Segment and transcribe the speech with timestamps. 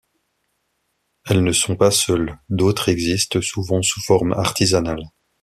[1.27, 5.05] Elles ne sont pas seules, d'autres existent, souvent sous forme artisanales.